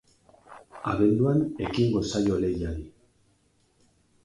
Abenduan 0.91 1.43
ekingo 1.67 2.03
zaio 2.15 2.41
lehiari. 2.45 2.89